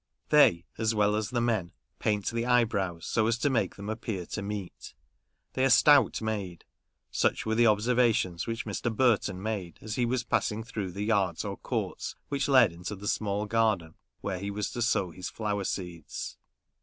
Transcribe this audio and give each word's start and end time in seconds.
They 0.29 0.65
(as 0.79 0.95
well 0.95 1.15
as 1.15 1.29
the 1.29 1.39
men) 1.41 1.73
paint 1.99 2.25
the 2.31 2.43
eyebrows, 2.47 3.05
so 3.05 3.27
as 3.27 3.37
to 3.37 3.51
make 3.51 3.75
them 3.75 3.87
appear 3.87 4.25
to 4.25 4.41
meet. 4.41 4.95
They 5.53 5.63
are 5.63 5.69
stout 5.69 6.23
made. 6.23 6.65
Such 7.11 7.45
were 7.45 7.53
the 7.53 7.67
observations 7.67 8.47
which 8.47 8.65
Mr. 8.65 8.91
Burton 8.91 9.43
made, 9.43 9.77
as 9.79 9.97
he 9.97 10.07
was 10.07 10.23
passing 10.23 10.63
through 10.63 10.93
the 10.93 11.05
yards, 11.05 11.45
or 11.45 11.55
courts, 11.55 12.15
which 12.29 12.47
led 12.49 12.71
into 12.73 12.95
the 12.95 13.07
small 13.07 13.45
garden 13.45 13.93
where 14.21 14.39
he 14.39 14.49
was 14.49 14.71
to 14.71 14.81
sow 14.81 15.11
his 15.11 15.29
flower 15.29 15.65
seeds. 15.65 16.35